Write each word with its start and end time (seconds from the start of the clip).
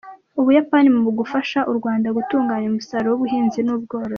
U 0.39 0.41
Buyapani 0.45 0.89
mu 1.01 1.09
gufasha 1.19 1.59
u 1.71 1.73
Rwanda 1.77 2.07
gutunganya 2.17 2.67
umusaruro 2.69 3.07
w’ubuhinzi 3.11 3.59
n’ubworozi 3.63 4.09